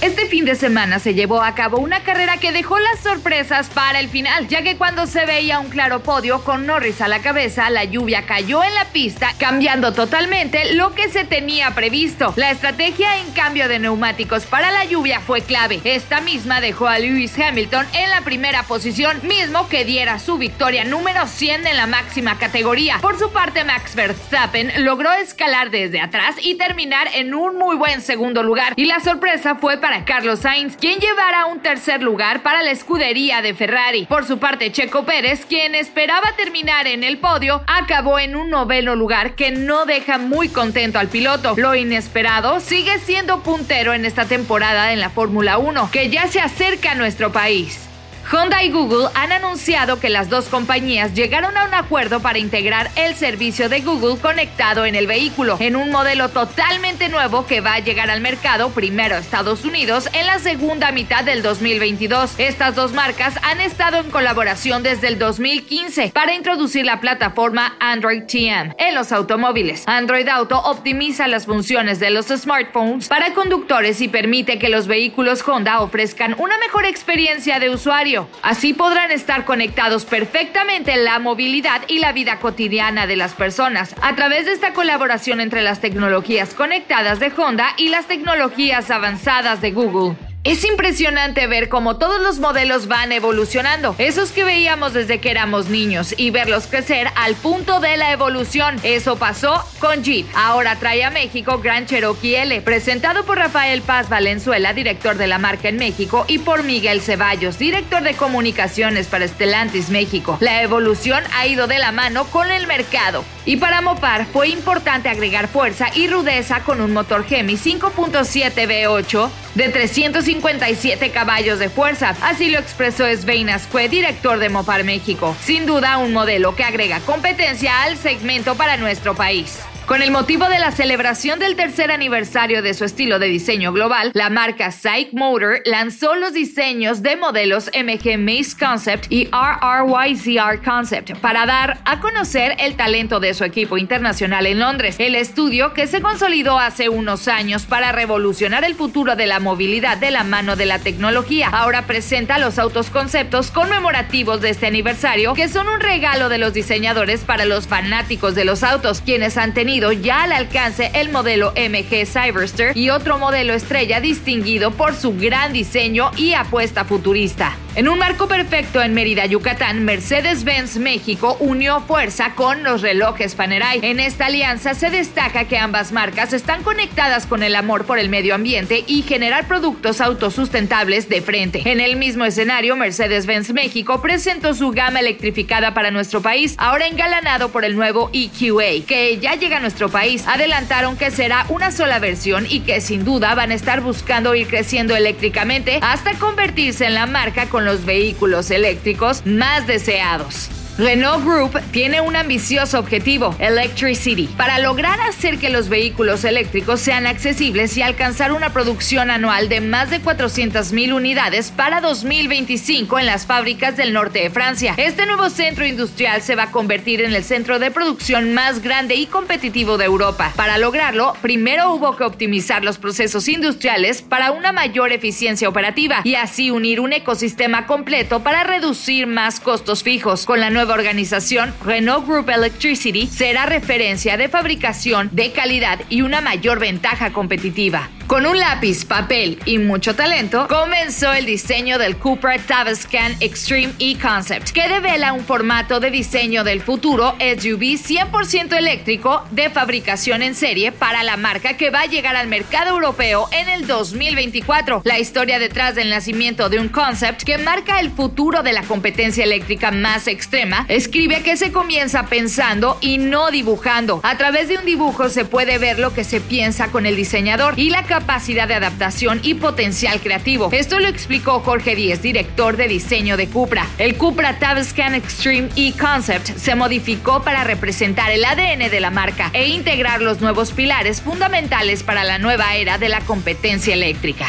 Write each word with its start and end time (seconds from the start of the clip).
Este 0.00 0.26
fin 0.26 0.44
de 0.44 0.54
semana 0.54 1.00
se 1.00 1.14
llevó 1.14 1.42
a 1.42 1.56
cabo 1.56 1.78
una 1.78 2.04
carrera 2.04 2.36
que 2.36 2.52
dejó 2.52 2.78
las 2.78 3.00
sorpresas 3.00 3.68
para 3.68 3.98
el 3.98 4.08
final, 4.08 4.46
ya 4.46 4.62
que 4.62 4.76
cuando 4.76 5.08
se 5.08 5.26
veía 5.26 5.58
un 5.58 5.70
claro 5.70 6.04
podio 6.04 6.44
con 6.44 6.66
Norris 6.66 7.00
a 7.00 7.08
la 7.08 7.18
cabeza, 7.18 7.68
la 7.68 7.82
lluvia 7.82 8.24
cayó 8.24 8.62
en 8.62 8.72
la 8.76 8.84
pista, 8.84 9.34
cambiando 9.38 9.92
totalmente 9.92 10.74
lo 10.74 10.94
que 10.94 11.08
se 11.08 11.24
tenía 11.24 11.72
previsto. 11.72 12.32
La 12.36 12.52
estrategia 12.52 13.18
en 13.18 13.32
cambio 13.32 13.66
de 13.66 13.80
neumáticos 13.80 14.46
para 14.46 14.70
la 14.70 14.84
lluvia 14.84 15.18
fue 15.18 15.40
clave. 15.40 15.80
Esta 15.82 16.20
misma 16.20 16.60
dejó 16.60 16.86
a 16.86 17.00
Lewis 17.00 17.36
Hamilton 17.36 17.84
en 17.92 18.10
la 18.10 18.20
primera 18.20 18.62
posición, 18.62 19.18
mismo 19.26 19.68
que 19.68 19.84
diera 19.84 20.20
su 20.20 20.38
victoria 20.38 20.84
número 20.84 21.26
100 21.26 21.66
en 21.66 21.76
la 21.76 21.88
máxima 21.88 22.38
categoría. 22.38 22.98
Por 23.00 23.18
su 23.18 23.32
parte, 23.32 23.64
Max 23.64 23.96
Verstappen 23.96 24.84
logró 24.84 25.12
escalar 25.14 25.70
desde 25.70 26.00
atrás 26.00 26.36
y 26.40 26.54
terminar 26.54 27.08
en 27.14 27.34
un 27.34 27.58
muy 27.58 27.74
buen 27.74 28.00
segundo 28.00 28.44
lugar. 28.44 28.74
Y 28.76 28.84
la 28.84 29.00
sorpresa 29.00 29.56
fue 29.56 29.78
para 29.78 29.87
para 29.88 30.04
Carlos 30.04 30.40
Sainz, 30.40 30.76
quien 30.76 31.00
llevará 31.00 31.46
un 31.46 31.60
tercer 31.60 32.02
lugar 32.02 32.42
para 32.42 32.62
la 32.62 32.72
escudería 32.72 33.40
de 33.40 33.54
Ferrari. 33.54 34.04
Por 34.04 34.26
su 34.26 34.38
parte, 34.38 34.70
Checo 34.70 35.06
Pérez, 35.06 35.46
quien 35.46 35.74
esperaba 35.74 36.34
terminar 36.36 36.86
en 36.86 37.04
el 37.04 37.16
podio, 37.16 37.62
acabó 37.66 38.18
en 38.18 38.36
un 38.36 38.50
noveno 38.50 38.94
lugar 38.96 39.34
que 39.34 39.50
no 39.50 39.86
deja 39.86 40.18
muy 40.18 40.50
contento 40.50 40.98
al 40.98 41.08
piloto. 41.08 41.54
Lo 41.56 41.74
inesperado 41.74 42.60
sigue 42.60 42.98
siendo 42.98 43.42
puntero 43.42 43.94
en 43.94 44.04
esta 44.04 44.26
temporada 44.26 44.92
en 44.92 45.00
la 45.00 45.08
Fórmula 45.08 45.56
1, 45.56 45.90
que 45.90 46.10
ya 46.10 46.28
se 46.28 46.40
acerca 46.40 46.92
a 46.92 46.94
nuestro 46.94 47.32
país. 47.32 47.87
Honda 48.30 48.62
y 48.62 48.70
Google 48.70 49.08
han 49.14 49.32
anunciado 49.32 50.00
que 50.00 50.10
las 50.10 50.28
dos 50.28 50.48
compañías 50.48 51.14
llegaron 51.14 51.56
a 51.56 51.64
un 51.64 51.72
acuerdo 51.72 52.20
para 52.20 52.38
integrar 52.38 52.90
el 52.94 53.14
servicio 53.14 53.70
de 53.70 53.80
Google 53.80 54.20
conectado 54.20 54.84
en 54.84 54.94
el 54.94 55.06
vehículo, 55.06 55.56
en 55.60 55.76
un 55.76 55.90
modelo 55.90 56.28
totalmente 56.28 57.08
nuevo 57.08 57.46
que 57.46 57.62
va 57.62 57.74
a 57.74 57.78
llegar 57.78 58.10
al 58.10 58.20
mercado 58.20 58.68
primero 58.70 59.14
a 59.14 59.18
Estados 59.18 59.64
Unidos 59.64 60.10
en 60.12 60.26
la 60.26 60.40
segunda 60.40 60.92
mitad 60.92 61.24
del 61.24 61.42
2022. 61.42 62.34
Estas 62.38 62.74
dos 62.74 62.92
marcas 62.92 63.34
han 63.42 63.62
estado 63.62 63.98
en 63.98 64.10
colaboración 64.10 64.82
desde 64.82 65.08
el 65.08 65.18
2015 65.18 66.10
para 66.12 66.34
introducir 66.34 66.84
la 66.84 67.00
plataforma 67.00 67.76
Android 67.80 68.24
TM 68.24 68.74
en 68.76 68.94
los 68.94 69.10
automóviles. 69.10 69.84
Android 69.86 70.28
Auto 70.28 70.58
optimiza 70.58 71.28
las 71.28 71.46
funciones 71.46 71.98
de 71.98 72.10
los 72.10 72.26
smartphones 72.26 73.08
para 73.08 73.32
conductores 73.32 74.02
y 74.02 74.08
permite 74.08 74.58
que 74.58 74.68
los 74.68 74.86
vehículos 74.86 75.42
Honda 75.48 75.80
ofrezcan 75.80 76.34
una 76.38 76.58
mejor 76.58 76.84
experiencia 76.84 77.58
de 77.58 77.70
usuario 77.70 78.17
Así 78.42 78.74
podrán 78.74 79.10
estar 79.10 79.44
conectados 79.44 80.04
perfectamente 80.04 80.92
en 80.92 81.04
la 81.04 81.18
movilidad 81.18 81.82
y 81.88 81.98
la 81.98 82.12
vida 82.12 82.38
cotidiana 82.38 83.06
de 83.06 83.16
las 83.16 83.34
personas 83.34 83.94
a 84.02 84.14
través 84.14 84.46
de 84.46 84.52
esta 84.52 84.72
colaboración 84.72 85.40
entre 85.40 85.62
las 85.62 85.80
tecnologías 85.80 86.54
conectadas 86.54 87.20
de 87.20 87.32
Honda 87.36 87.68
y 87.76 87.88
las 87.88 88.06
tecnologías 88.06 88.90
avanzadas 88.90 89.60
de 89.60 89.72
Google. 89.72 90.27
Es 90.44 90.64
impresionante 90.64 91.48
ver 91.48 91.68
cómo 91.68 91.96
todos 91.96 92.20
los 92.20 92.38
modelos 92.38 92.86
van 92.86 93.10
evolucionando, 93.10 93.96
esos 93.98 94.30
que 94.30 94.44
veíamos 94.44 94.94
desde 94.94 95.20
que 95.20 95.32
éramos 95.32 95.68
niños, 95.68 96.14
y 96.16 96.30
verlos 96.30 96.68
crecer 96.68 97.08
al 97.16 97.34
punto 97.34 97.80
de 97.80 97.96
la 97.96 98.12
evolución. 98.12 98.76
Eso 98.84 99.16
pasó 99.16 99.64
con 99.80 100.04
Jeep. 100.04 100.26
Ahora 100.34 100.76
trae 100.76 101.02
a 101.02 101.10
México 101.10 101.58
Grand 101.58 101.88
Cherokee 101.88 102.36
L, 102.36 102.60
presentado 102.62 103.24
por 103.24 103.38
Rafael 103.38 103.82
Paz 103.82 104.08
Valenzuela, 104.08 104.72
director 104.72 105.16
de 105.16 105.26
la 105.26 105.38
marca 105.38 105.68
en 105.68 105.76
México, 105.76 106.24
y 106.28 106.38
por 106.38 106.62
Miguel 106.62 107.00
Ceballos, 107.00 107.58
director 107.58 108.02
de 108.02 108.14
comunicaciones 108.14 109.08
para 109.08 109.26
Stellantis 109.26 109.90
México. 109.90 110.38
La 110.40 110.62
evolución 110.62 111.24
ha 111.34 111.48
ido 111.48 111.66
de 111.66 111.80
la 111.80 111.90
mano 111.90 112.26
con 112.28 112.48
el 112.50 112.68
mercado. 112.68 113.24
Y 113.44 113.56
para 113.56 113.80
Mopar 113.80 114.26
fue 114.26 114.48
importante 114.48 115.08
agregar 115.08 115.48
fuerza 115.48 115.88
y 115.94 116.06
rudeza 116.06 116.60
con 116.60 116.80
un 116.80 116.92
motor 116.92 117.24
Gemi 117.24 117.54
5.7 117.54 118.52
V8 118.54 119.30
de 119.58 119.68
357 119.70 121.10
caballos 121.10 121.58
de 121.58 121.68
fuerza. 121.68 122.14
Así 122.22 122.48
lo 122.48 122.60
expresó 122.60 123.04
Svein 123.08 123.50
Ascue, 123.50 123.88
director 123.88 124.38
de 124.38 124.48
Mopar 124.48 124.84
México. 124.84 125.34
Sin 125.42 125.66
duda, 125.66 125.98
un 125.98 126.12
modelo 126.12 126.54
que 126.54 126.62
agrega 126.62 127.00
competencia 127.00 127.82
al 127.82 127.96
segmento 127.96 128.54
para 128.54 128.76
nuestro 128.76 129.16
país. 129.16 129.58
Con 129.88 130.02
el 130.02 130.10
motivo 130.10 130.46
de 130.50 130.58
la 130.58 130.70
celebración 130.70 131.38
del 131.38 131.56
tercer 131.56 131.90
aniversario 131.90 132.60
de 132.60 132.74
su 132.74 132.84
estilo 132.84 133.18
de 133.18 133.28
diseño 133.28 133.72
global, 133.72 134.10
la 134.12 134.28
marca 134.28 134.70
Psych 134.70 135.14
Motor 135.14 135.62
lanzó 135.64 136.14
los 136.14 136.34
diseños 136.34 137.02
de 137.02 137.16
modelos 137.16 137.70
MG 137.72 138.18
Maze 138.18 138.54
Concept 138.60 139.06
y 139.08 139.30
RRYZR 139.32 140.62
Concept 140.62 141.16
para 141.20 141.46
dar 141.46 141.78
a 141.86 142.00
conocer 142.00 142.54
el 142.58 142.76
talento 142.76 143.18
de 143.18 143.32
su 143.32 143.44
equipo 143.44 143.78
internacional 143.78 144.44
en 144.44 144.58
Londres. 144.58 144.96
El 144.98 145.14
estudio, 145.14 145.72
que 145.72 145.86
se 145.86 146.02
consolidó 146.02 146.58
hace 146.58 146.90
unos 146.90 147.26
años 147.26 147.64
para 147.64 147.90
revolucionar 147.90 148.64
el 148.64 148.74
futuro 148.74 149.16
de 149.16 149.26
la 149.26 149.40
movilidad 149.40 149.96
de 149.96 150.10
la 150.10 150.22
mano 150.22 150.54
de 150.54 150.66
la 150.66 150.80
tecnología, 150.80 151.48
ahora 151.48 151.86
presenta 151.86 152.36
los 152.36 152.58
autos 152.58 152.90
conceptos 152.90 153.50
conmemorativos 153.50 154.42
de 154.42 154.50
este 154.50 154.66
aniversario, 154.66 155.32
que 155.32 155.48
son 155.48 155.66
un 155.66 155.80
regalo 155.80 156.28
de 156.28 156.36
los 156.36 156.52
diseñadores 156.52 157.20
para 157.20 157.46
los 157.46 157.66
fanáticos 157.66 158.34
de 158.34 158.44
los 158.44 158.62
autos, 158.62 159.00
quienes 159.00 159.38
han 159.38 159.54
tenido 159.54 159.77
ya 159.78 160.22
al 160.22 160.32
alcance 160.32 160.90
el 160.94 161.10
modelo 161.10 161.52
MG 161.52 162.06
Cyberster 162.06 162.76
y 162.76 162.90
otro 162.90 163.18
modelo 163.18 163.54
estrella 163.54 164.00
distinguido 164.00 164.72
por 164.72 164.94
su 164.94 165.16
gran 165.16 165.52
diseño 165.52 166.10
y 166.16 166.32
apuesta 166.34 166.84
futurista. 166.84 167.56
En 167.78 167.86
un 167.86 167.96
marco 167.96 168.26
perfecto 168.26 168.82
en 168.82 168.92
Mérida, 168.92 169.24
Yucatán, 169.26 169.84
Mercedes-Benz 169.84 170.78
México 170.78 171.36
unió 171.38 171.80
fuerza 171.80 172.34
con 172.34 172.64
los 172.64 172.82
relojes 172.82 173.36
Panerai. 173.36 173.78
En 173.84 174.00
esta 174.00 174.26
alianza 174.26 174.74
se 174.74 174.90
destaca 174.90 175.44
que 175.44 175.58
ambas 175.58 175.92
marcas 175.92 176.32
están 176.32 176.64
conectadas 176.64 177.24
con 177.26 177.44
el 177.44 177.54
amor 177.54 177.84
por 177.84 178.00
el 178.00 178.08
medio 178.08 178.34
ambiente 178.34 178.82
y 178.88 179.02
generar 179.02 179.46
productos 179.46 180.00
autosustentables 180.00 181.08
de 181.08 181.22
frente. 181.22 181.62
En 181.70 181.78
el 181.78 181.94
mismo 181.94 182.24
escenario, 182.24 182.74
Mercedes-Benz 182.74 183.52
México 183.52 184.02
presentó 184.02 184.54
su 184.54 184.72
gama 184.72 184.98
electrificada 184.98 185.72
para 185.72 185.92
nuestro 185.92 186.20
país, 186.20 186.56
ahora 186.58 186.88
engalanado 186.88 187.50
por 187.50 187.64
el 187.64 187.76
nuevo 187.76 188.10
EQA, 188.12 188.84
que 188.88 189.18
ya 189.20 189.36
llega 189.36 189.58
a 189.58 189.60
nuestro 189.60 189.88
país. 189.88 190.26
Adelantaron 190.26 190.96
que 190.96 191.12
será 191.12 191.46
una 191.48 191.70
sola 191.70 192.00
versión 192.00 192.44
y 192.50 192.58
que 192.58 192.80
sin 192.80 193.04
duda 193.04 193.36
van 193.36 193.52
a 193.52 193.54
estar 193.54 193.82
buscando 193.82 194.34
ir 194.34 194.48
creciendo 194.48 194.96
eléctricamente 194.96 195.78
hasta 195.80 196.14
convertirse 196.14 196.84
en 196.84 196.94
la 196.94 197.06
marca 197.06 197.48
con 197.48 197.67
los 197.68 197.84
vehículos 197.84 198.50
eléctricos 198.50 199.26
más 199.26 199.66
deseados. 199.66 200.48
Renault 200.78 201.24
Group 201.24 201.60
tiene 201.72 202.00
un 202.00 202.14
ambicioso 202.14 202.78
objetivo, 202.78 203.34
Electricity, 203.40 204.28
para 204.36 204.60
lograr 204.60 205.00
hacer 205.00 205.38
que 205.38 205.50
los 205.50 205.68
vehículos 205.68 206.22
eléctricos 206.22 206.78
sean 206.78 207.04
accesibles 207.08 207.76
y 207.76 207.82
alcanzar 207.82 208.32
una 208.32 208.52
producción 208.52 209.10
anual 209.10 209.48
de 209.48 209.60
más 209.60 209.90
de 209.90 210.00
400.000 210.00 210.94
unidades 210.94 211.50
para 211.50 211.80
2025 211.80 212.96
en 213.00 213.06
las 213.06 213.26
fábricas 213.26 213.76
del 213.76 213.92
norte 213.92 214.20
de 214.20 214.30
Francia. 214.30 214.74
Este 214.76 215.04
nuevo 215.04 215.30
centro 215.30 215.66
industrial 215.66 216.22
se 216.22 216.36
va 216.36 216.44
a 216.44 216.52
convertir 216.52 217.02
en 217.02 217.12
el 217.12 217.24
centro 217.24 217.58
de 217.58 217.72
producción 217.72 218.32
más 218.32 218.62
grande 218.62 218.94
y 218.94 219.06
competitivo 219.06 219.78
de 219.78 219.86
Europa. 219.86 220.32
Para 220.36 220.58
lograrlo, 220.58 221.14
primero 221.20 221.72
hubo 221.72 221.96
que 221.96 222.04
optimizar 222.04 222.62
los 222.62 222.78
procesos 222.78 223.26
industriales 223.26 224.02
para 224.02 224.30
una 224.30 224.52
mayor 224.52 224.92
eficiencia 224.92 225.48
operativa 225.48 226.02
y 226.04 226.14
así 226.14 226.52
unir 226.52 226.78
un 226.78 226.92
ecosistema 226.92 227.66
completo 227.66 228.22
para 228.22 228.44
reducir 228.44 229.08
más 229.08 229.40
costos 229.40 229.82
fijos. 229.82 230.24
Con 230.24 230.38
la 230.38 230.50
nueva 230.50 230.67
organización, 230.74 231.54
Renault 231.64 232.06
Group 232.06 232.30
Electricity 232.30 233.06
será 233.06 233.46
referencia 233.46 234.16
de 234.16 234.28
fabricación, 234.28 235.10
de 235.12 235.32
calidad 235.32 235.80
y 235.88 236.02
una 236.02 236.20
mayor 236.20 236.58
ventaja 236.58 237.12
competitiva. 237.12 237.88
Con 238.08 238.24
un 238.24 238.38
lápiz, 238.38 238.86
papel 238.86 239.38
y 239.44 239.58
mucho 239.58 239.94
talento, 239.94 240.48
comenzó 240.48 241.12
el 241.12 241.26
diseño 241.26 241.76
del 241.76 241.98
Cupra 241.98 242.38
Tavascan 242.38 243.14
Extreme 243.20 243.74
E-Concept, 243.78 244.48
que 244.48 244.66
devela 244.66 245.12
un 245.12 245.26
formato 245.26 245.78
de 245.78 245.90
diseño 245.90 246.42
del 246.42 246.62
futuro 246.62 247.14
SUV 247.18 247.76
100% 247.76 248.56
eléctrico 248.56 249.24
de 249.30 249.50
fabricación 249.50 250.22
en 250.22 250.34
serie 250.34 250.72
para 250.72 251.02
la 251.02 251.18
marca 251.18 251.58
que 251.58 251.68
va 251.68 251.82
a 251.82 251.86
llegar 251.86 252.16
al 252.16 252.28
mercado 252.28 252.70
europeo 252.70 253.28
en 253.30 253.50
el 253.50 253.66
2024. 253.66 254.80
La 254.86 254.98
historia 254.98 255.38
detrás 255.38 255.74
del 255.74 255.90
nacimiento 255.90 256.48
de 256.48 256.60
un 256.60 256.70
concept 256.70 257.24
que 257.24 257.36
marca 257.36 257.78
el 257.78 257.90
futuro 257.90 258.42
de 258.42 258.54
la 258.54 258.62
competencia 258.62 259.22
eléctrica 259.22 259.70
más 259.70 260.06
extrema, 260.06 260.64
escribe 260.68 261.22
que 261.22 261.36
se 261.36 261.52
comienza 261.52 262.06
pensando 262.06 262.78
y 262.80 262.96
no 262.96 263.30
dibujando. 263.30 264.00
A 264.02 264.16
través 264.16 264.48
de 264.48 264.56
un 264.56 264.64
dibujo 264.64 265.10
se 265.10 265.26
puede 265.26 265.58
ver 265.58 265.78
lo 265.78 265.92
que 265.92 266.04
se 266.04 266.22
piensa 266.22 266.68
con 266.68 266.86
el 266.86 266.96
diseñador 266.96 267.52
y 267.58 267.68
la 267.68 267.82
capacidad 267.98 268.46
de 268.46 268.54
adaptación 268.54 269.18
y 269.24 269.34
potencial 269.34 270.00
creativo. 270.00 270.50
Esto 270.52 270.78
lo 270.78 270.86
explicó 270.86 271.40
Jorge 271.40 271.74
Díez, 271.74 272.00
director 272.00 272.56
de 272.56 272.68
diseño 272.68 273.16
de 273.16 273.26
Cupra. 273.26 273.66
El 273.76 273.96
Cupra 273.96 274.38
Tavascan 274.38 274.94
Extreme 274.94 275.48
E-Concept 275.56 276.28
se 276.38 276.54
modificó 276.54 277.24
para 277.24 277.42
representar 277.42 278.12
el 278.12 278.24
ADN 278.24 278.70
de 278.70 278.80
la 278.80 278.90
marca 278.90 279.30
e 279.32 279.48
integrar 279.48 280.00
los 280.00 280.20
nuevos 280.20 280.52
pilares 280.52 281.00
fundamentales 281.00 281.82
para 281.82 282.04
la 282.04 282.18
nueva 282.18 282.54
era 282.54 282.78
de 282.78 282.88
la 282.88 283.00
competencia 283.00 283.74
eléctrica. 283.74 284.26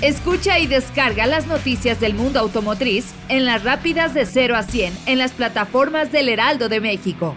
Escucha 0.00 0.58
y 0.58 0.66
descarga 0.66 1.26
las 1.26 1.46
noticias 1.46 2.00
del 2.00 2.14
mundo 2.14 2.40
automotriz 2.40 3.12
en 3.28 3.44
las 3.44 3.62
rápidas 3.62 4.14
de 4.14 4.24
0 4.24 4.56
a 4.56 4.62
100 4.62 4.94
en 5.04 5.18
las 5.18 5.32
plataformas 5.32 6.12
del 6.12 6.30
Heraldo 6.30 6.70
de 6.70 6.80
México. 6.80 7.36